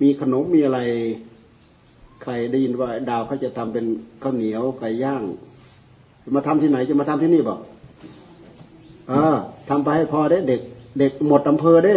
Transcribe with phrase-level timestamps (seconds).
[0.00, 0.80] มีขนมมีอะไร
[2.22, 3.84] ใครได้ยินว่า ดาวเขาจะทำเป็น
[4.22, 5.22] ข้าวเหนียวไก่ย่าง
[6.22, 7.58] จะมาทำที่ไหนจะมาทำที่นี่บอก
[9.08, 9.36] เออ
[9.68, 10.60] ทำไปให้พอได้เด็ก
[10.98, 11.94] เด็กหมดอำเภอได้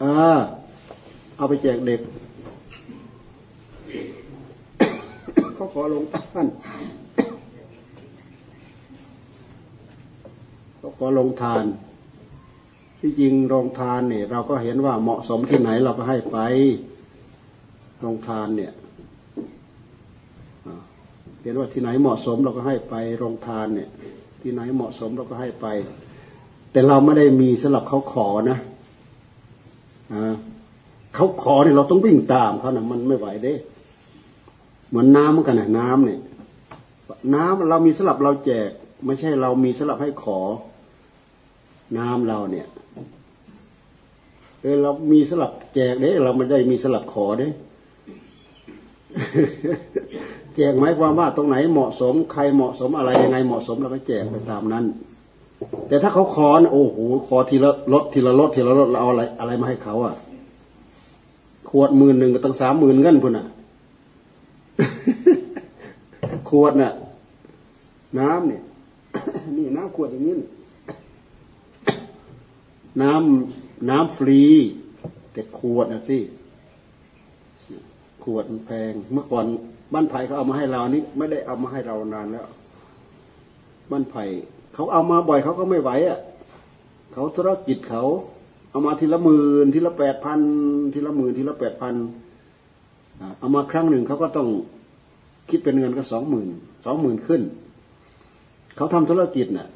[0.00, 0.04] เอ
[0.36, 0.38] อ
[1.36, 2.00] เอาไปแจกเด็ก
[5.54, 6.46] เขาขอลงทาน
[10.78, 11.64] เขาขอลงทาน
[13.00, 16.38] ที่จริงโรงทานเนี่ย เราก็เห็นว่าเหมาะสมที่ไหนเราก็ให้ไป
[18.00, 18.72] โรงทานเนี่ย
[21.42, 23.88] เห็นว่าที่ไหนเหมาะสมเราก็ให้ไปโรงทานเนี่ย
[24.42, 25.66] ที่ไหนเหมาะสมเราก็ให้ไป
[26.72, 28.58] แต่เราไม่ได้มีสำหรับเขาขอนะ
[31.14, 33.54] เขาขอเนี่ยเราต้องวิ่งตามเขานะมันไม่ไหวเด้
[34.88, 36.20] เหมือนน้ำเหมือนกันนะน้ำเนี่ย
[37.34, 38.70] น้ำเรามีสำหรับเราแจก
[39.06, 40.40] ไม่ใช่เรามีสำหรับให้ขอ
[41.96, 42.66] น้ำเราเนี่ย
[44.62, 47.48] เออเรามีสลับแจกเด้เราไม่ได้มีสลับขอเด้
[50.54, 54.84] แจกหมายความว่าตรงไหนเหมาะสมใครเหมาะสมอะไรยังไงเหมาะสมเราก็แจกไปตามนั้น
[55.88, 60.14] แต่ถ้าเขาขอโอ้โหขอทีละรถทีละรถทีละรถเราเอาอะไร อะไรมาให้เขาอะ
[61.68, 63.46] ขวดหมื่นหนึ่งก็ตั้งสามหมื่นเงินพุ่นอะ
[66.50, 66.92] ขวดน่ะ
[68.18, 68.62] น้ำเนี่ย
[69.56, 70.34] นี่น้ำขวดอย่างนี้
[73.02, 74.42] น้ำน้ำฟรี
[75.32, 76.18] แต่ขวดนะสิ
[78.24, 79.46] ขวดมันแพง เมื่อก่อน
[79.92, 82.46] บ้านไผ่เขาเอามาให้เรานี่ไม่ได้เอามาให้เรานานแล้ว
[83.90, 84.24] บ้านไผ่
[84.74, 86.18] เขาเอามาบ่อยเขาก็ไม่ไหวอะ
[87.12, 88.02] เขาธุรกิจเขา
[88.70, 90.40] เอามาทีละหมื่นทีละแปดพัน
[90.92, 91.94] ทีละหมื่นทีละแปดพัน
[93.38, 94.48] เอามาครั้งหนึ่งเขาก็ต้อง
[95.50, 96.48] คิดเป็นเงินก็สองหมื่น
[96.84, 97.42] สองหมื่นขึ้น
[98.76, 99.68] เขาทำธุรกิจน่ะ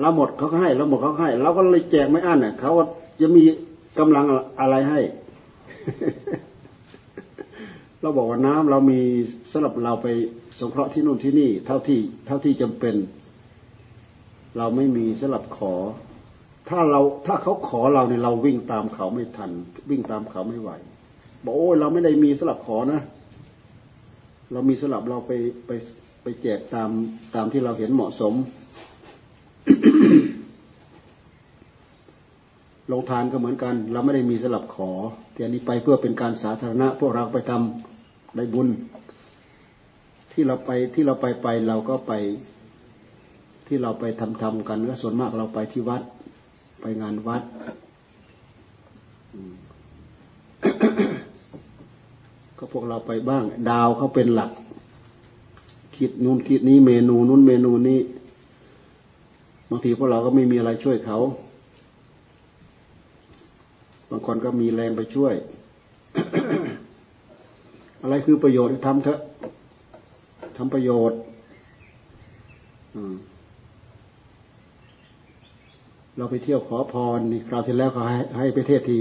[0.00, 2.72] เราหมดเขาก็ให้เราหมดเขาให้เราก็เลยแจกไม่อั้นน่ะเขา
[3.20, 3.42] จะมี
[3.98, 4.24] กำลัง
[4.60, 5.00] อะไรให้
[8.00, 9.00] เราบอกว่าน้ำเรามี
[9.52, 10.06] สำหรับเราไป
[10.58, 12.94] สงเคราะห์ที่นู่นที่นี่ เท่าที่ เท่าที่จำเป็น
[14.58, 15.74] เราไม่มีสำหรับขอ
[16.68, 19.50] ถ้าเราถ้าเขาขอเราเนี่ยเราวิ่งตามเขาไม่ทัน
[19.90, 20.70] วิ่งตามเขาไม่ไหว
[21.44, 23.00] บอกโอ้ยเราไม่ได้มีสำหรับขอนะ
[24.52, 25.32] เรามีสำหรับเราไป
[25.66, 25.70] ไป
[26.22, 26.90] ไปแจกตาม
[27.34, 28.34] ตามที่เราเห็นเหมาะสม
[32.90, 34.90] ลงทานก็เหมือนกัน เราไม่ได้มีสำหรับขอ
[35.32, 38.68] แต่อันนี้ไปเพื่อเป็นการสาธารณะ พวกเราไปทำได้บุญ
[40.32, 42.12] ที่เราไปที่เราไปไปเราก็ไป
[43.66, 46.02] ที่เราไปทำทำกันก็ส่วนมากเราไปที่วัด
[46.80, 47.42] ไปงานวัด
[52.58, 54.50] ก็พวกเราไปบ้าง ดาวเขาเป็นหลัก
[55.96, 57.98] คิดนู่นคิดนี้เมนูนู้นเมนูนี้
[59.70, 61.18] บางทีพวกเราก็ไม่มีอะไรช่วยเขา
[64.10, 65.34] บางคนก็มีแรงไปช่วย
[68.02, 69.20] อะไรคือประโยชน์ทำเถอะ
[70.56, 71.18] ทำประโยชน์
[76.16, 79.00] เราไปเที่ยวขอพรนี่คราวที่แล้วเขาให้ให้ไปเทศที่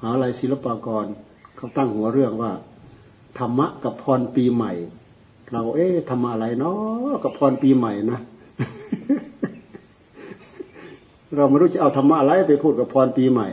[0.00, 1.06] หาอะไรศิลปากร
[1.56, 2.52] เขาตั้งหัวเรื่องว่า
[3.38, 4.72] ธรรมะกับพรปีใหม่
[5.52, 8.20] เราเอ๊ะทำอะไรเนาะกับพรปีใหม่นะ
[11.36, 13.48] เราไม่รู้จะเอาธรรมะอะไรไปพูดกับพรปีใหม่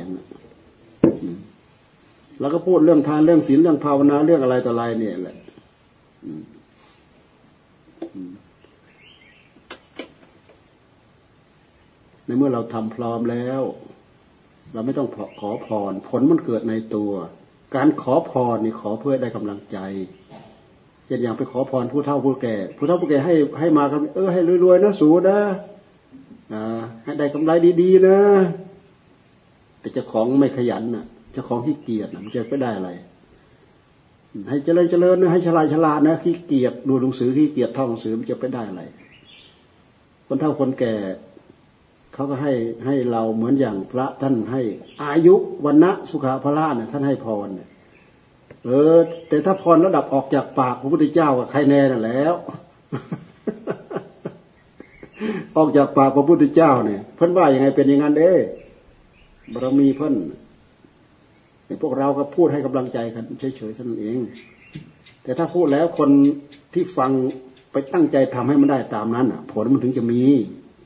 [2.40, 5.38] แล้วก็พูดเรื่องทานเรื่องศีลเรื่องภาวนาเรื่องอะไรต่ออะไรเนี่ยแหละ
[12.26, 13.62] ในเมื่อเราทำพร้อมแล้ว
[14.74, 15.08] เราไม่ต้อง
[15.40, 17.12] ขอพร ผลมันเกิดในตัว
[17.76, 19.78] การขอพรนี่ขอเพื่อได้กำลังใจ
[21.06, 25.40] เช่นอย่างไปขอพรผู้เฒ่าผู้แก่ ผู้เฒ่าผู้แก่ให้ให้มาครับเออให้รวยๆนะสูนะ
[27.04, 28.20] ให้ได้กำไรดีๆนะ
[29.80, 32.92] แต่เจ้าของไม่ขยันน่ะเจ้าของขี้เกียจมันจะไปได้อะไร
[34.50, 38.84] ให้เจริญเจริญนะให้ฉลาดฉลาดนะขี้เกียจดูหนังสือขี้เกียจท่องหนังสือมันจะไปได้อะไร
[40.28, 40.94] คนเฒ่าคนแก่
[42.14, 42.54] เขาก็ให้
[42.86, 44.62] ให้เราเหมือนอย่างพระท่านให้
[45.02, 45.36] อายุ
[45.66, 47.70] วันนะสุขาพระเนี่ยท่านให้พรเนี่ย
[48.66, 48.98] เออ
[49.28, 52.34] แต่ถ้าพรระดับออกจากปากพระพุทธเจ้ากับใครแน่น่ะแล้ว
[55.56, 58.32] ออกจากปากพระพุทธเจ้าเนี่ยเพิ่นว่าอย่างไงเป็นอย่างนั้นเด้
[59.54, 60.16] บารมีเพิ่น
[61.84, 64.20] พวกเราก็พูดให้กำลังใจกันเฉยๆท่านเอง
[65.24, 66.10] แต่ถ้าพูดแล้วคน
[66.74, 67.12] ที่ฟัง
[67.72, 70.22] ไปตั้งใจทำให้มันได้ตามนั้นอะ ผลมันถึงจะมี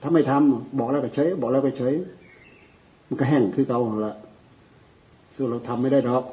[0.02, 1.94] ถ้าไม่ทำบอกแล้วก็เฉยบอกแล้วก็เฉย
[3.08, 4.16] มันก็แห้งคือเก่าละ
[5.36, 6.24] ซึ่งเราทำไม่ได้หรอก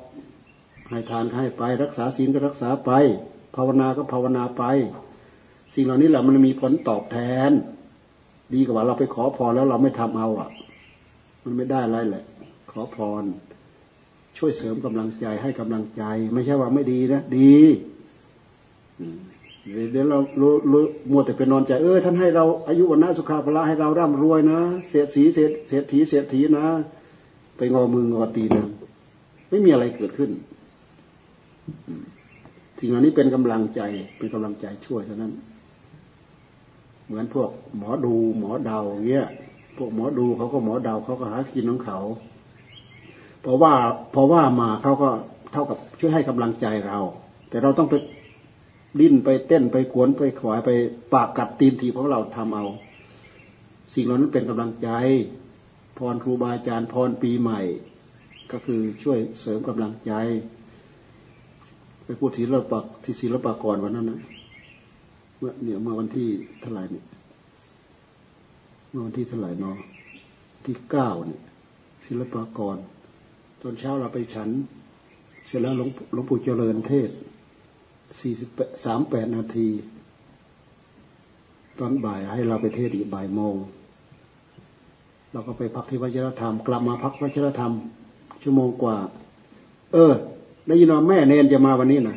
[0.88, 2.90] ให้ทานให้ไป รักษาศีลก็รักษาไป
[3.56, 4.64] ภาวนาก็ภาวนาไป
[5.74, 7.16] สิ่งเหล่านี้แหละมันมีผลตอบแท
[7.50, 7.52] น
[8.54, 10.48] ดีกว่าเราไปขอพอแล้วเราไม่ทำเอาอะ
[11.44, 12.24] มันไม่ได้อะไรแหละ
[12.70, 13.24] ขอพร
[14.36, 16.02] ช่วยเสริมกำลังใจให้กำลังใจ
[16.32, 17.56] ไม่ใช่ว่าไม่ดีนะดี
[19.92, 26.66] เดี๋ยวเรารู้รู้มัวแต่ไปนอนใจเออท่านให้เราอายุวันนาสุขาภละให้เราร่ำรวยนะเสียสีเสียเสียถีเสียถีนะ
[27.56, 28.64] ไปงอมืองอตีนะ
[29.50, 30.30] ไม่มีอะไรเกิดขึ้น
[32.78, 33.80] สิ่งเหล่านี้เป็นกำลังใจ
[34.18, 35.32] เป็นกำลังใจช่วยเท่านั้น
[37.06, 39.28] เหมือนพวกหมอดูหมอเดาเงี้ย
[39.76, 41.98] พวกหมอดูเขาก็หมอเดาเขาก็หากินของเขา
[43.42, 43.72] เพราะว่า
[44.12, 45.08] เพราะว่ามาเขาก็
[45.52, 46.98] เท่ากับช่วยให้กำลังใจเรา
[47.48, 47.94] แต่เราต้องไป
[49.00, 50.70] ดิ้นไปเต้นไปขวนไปขวายไป
[51.12, 52.66] ปากกัดตีนทีของเราทำเอา
[53.94, 54.88] สิ่งเหล่านั้นเป็นกำลังใจ
[55.98, 57.60] พรครูบาอาจารย์พรปีใหม่
[58.52, 60.12] ก็คือช่วยเสริมกำลังใจ
[62.04, 64.20] ไปพูดศิลปะที่ศิลปากรวันนั้นนะ
[65.44, 66.28] มื่อเนี่ยเมื่อวันที่
[66.60, 67.04] เท่าไหร่เนี่ย
[68.90, 69.76] เมื่อวันที่เท่าไหร่เนาะ
[70.64, 71.40] ที่เก้าเนี่ย
[72.06, 72.76] ศิลปากร
[73.60, 74.48] ตอนเช้าเราไปฉัน
[75.46, 77.10] เสร็จแล้วหลวงหลวงปู่เจริญเทศ
[78.20, 78.48] สี่สิบ
[78.84, 79.68] สามแปดนาที
[81.78, 83.54] ตอนบ่ายให้เราไปเทศอีกบ่ายโมง
[85.32, 87.72] เราก็ไปพักที่วัชรธรรม กลับมาพักวัชรธรรม
[88.42, 88.96] ชั่วโมงกว่า
[89.92, 90.12] เออ
[90.66, 92.16] ได้ยินว่าแม่เนนจะมาวันนี้นะ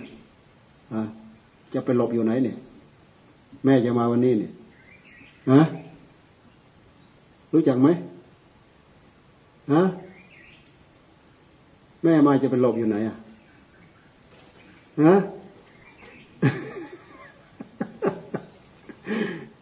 [0.94, 1.02] อะ
[1.74, 2.58] จะไปหลบอยู่ไหนเนี่ย
[3.64, 4.52] แม่จะมาวันนี้เนี่ย
[5.52, 5.62] ฮะ
[7.54, 7.88] รู้จักไหม
[9.74, 9.82] ฮะ
[12.04, 13.16] แม่มาจะไปหลบอยู่ไหนอะ
[15.04, 15.16] ฮะ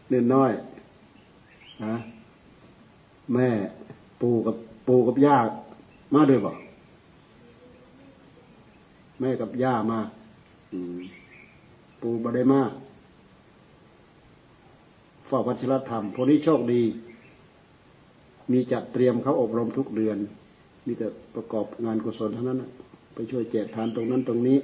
[0.09, 0.51] เน่นน้อย
[1.83, 1.94] ฮะ
[3.33, 3.50] แม่
[4.21, 4.56] ปูกับ
[4.88, 5.38] ปูกับย่า
[6.13, 6.51] มาด้วยบ่
[9.19, 10.00] แม่กับย่ามา
[12.01, 12.62] ปูบาได้มา
[15.30, 16.81] ฝ่าวัชรธรรมพวกนี้โชคดี
[18.51, 20.18] มีจัดเตรียมเขาอบรมทุกเดือน
[20.86, 22.60] มีแต่ประกอบงานกุศลเท่านั้น
[23.13, 24.57] ไปช่วยแจกทานตรงนั้นตรงนี้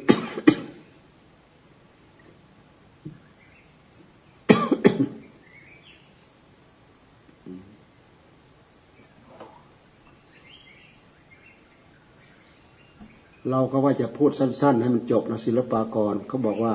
[13.49, 16.73] เราก็ว่าจะพูดสั้น ๆ ให้มันจบนะศิลปากรเขาบอกว่า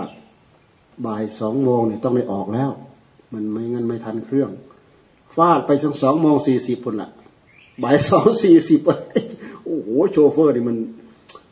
[1.06, 2.70] บ่ายสองโมงเนี่ยต้องได้ออกแล้ว
[3.36, 4.50] มันไม่งั้นไม่ทันเครื่อง
[5.36, 7.08] ฟาดไปสักสองโมงสี่สิบคนละ
[7.82, 8.80] บ่ายสองสี่สิบ
[9.64, 10.76] โอ้โหโชเฟอร์นี่มัน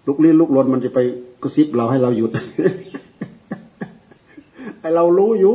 [0.06, 0.98] ลุกลี้ลุกลนมันจะไป
[1.42, 2.30] กระซิบเราให้เราหยุด
[4.80, 5.54] ไอเรารู้อยู่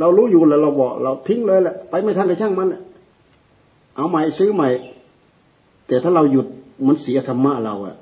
[0.00, 2.68] เรารู้อยู่แล้วเราบอกเราทิ้งเลยแหละไปไม่ทันไปช่างมัน
[3.96, 4.68] เอาใหม่ซื้อใหม่
[5.86, 6.46] แต่ถ้าเราหยุด
[6.86, 7.96] มันเสียธรรมะเราอะ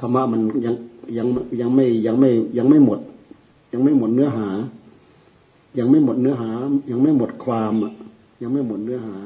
[0.00, 0.74] ธรรมะมันยัง
[1.18, 1.26] ยัง
[1.60, 2.98] ยังไม่ยังไม่ยังไม่หมด
[3.72, 4.48] ยังไม่หมดเนื้อหา
[5.78, 6.50] ยังไม่หมดเนื้อหา
[6.90, 7.92] ยังไม่หมดความอะ
[8.42, 9.16] ยังไม่หมดเนื้อหา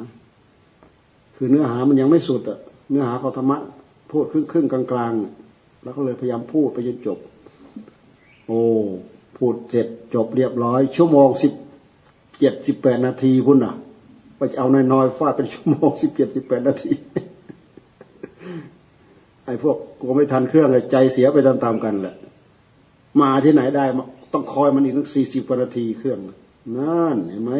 [1.36, 2.58] คือเนื้อหามันยังไม่สุดอะ
[2.90, 3.58] เนื้อหาของธรรมะ
[4.10, 5.12] พูดครึ่งครึ่งกลางกลาง
[5.82, 7.18] แล้วก็เลยพยายามพูดไปจนจบ
[8.46, 8.62] โอ้
[9.36, 11.52] พูดเสร็จจบเรียบร้อย ชั่วโมงสิบ
[12.38, 13.74] เจ็ดสิบแปดนาทีพุ่นอะ
[14.36, 16.92] ไปเอาน้อยๆฟาดเป็นชั่วโมงสิบเจ็ดสิบแปดนาที
[19.44, 22.16] ไอ้พวกกูไม่ทันเครื่องเลยใจเสียไปตามๆกันแหละ
[23.20, 23.84] มาที่ไหนได้
[24.36, 26.18] ต้องคอยมันอีกตั้งสี่สิบนาทีเครื่อง
[26.78, 27.52] นั่นเห็นไหม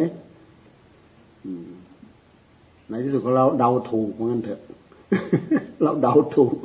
[2.89, 4.59] ในที่สุดของเราเดาถูกเหมือนกันเถอะ
[5.81, 6.55] เราเดาถูก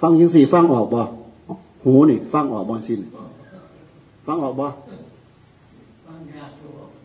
[0.00, 1.00] ฟังยังสี่ฟังออกบ่
[1.84, 3.00] หูนี่ ฟังออกบ่สิน
[4.26, 4.66] ฟังออกบ่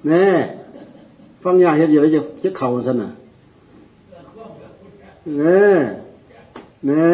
[0.08, 0.28] แน่
[1.44, 3.12] ฟังยาเห็นอยู่แล้วจะจะเข่าซะน่ะ
[5.34, 5.66] แน่
[6.86, 6.92] แน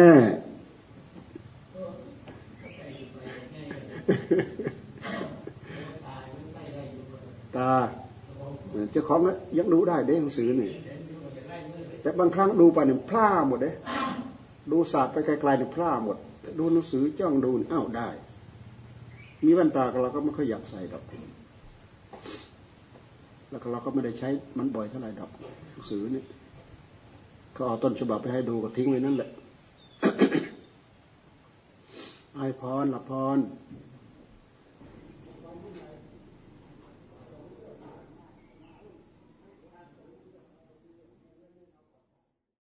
[7.56, 7.72] ตา
[8.90, 9.20] เจ้าของ
[9.58, 10.70] ยังดูได้เด้หนังสือนี่
[12.02, 13.70] แต่บางครั้งดูไปเนี่ยพลาหมดเด้
[14.70, 16.16] ดูศาสตร์ไปไกลๆเนี่ยพลาหมด
[16.58, 18.08] ดูหนังสือจ้องดูอ้าวได้
[19.44, 21.04] มีแว่นตาเราก็ไม่ค่อยอยากใส่ดอก
[23.48, 24.28] แล้วเราก็ไม่ได้ใช้
[24.58, 25.30] มันบ่อยเท่าไหร่ดอก
[25.72, 29.30] หนังสือนี่เก็เอาต้นฉบับไปให้ดูก็ทิ้งไว้นั่นแหละ
[32.36, 33.38] ไอพรละพร